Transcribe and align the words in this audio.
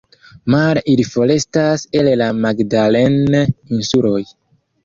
Male 0.53 0.81
ili 0.93 1.05
forestas 1.09 1.85
el 2.01 2.11
la 2.23 2.31
Magdalen-Insuloj. 2.39 4.21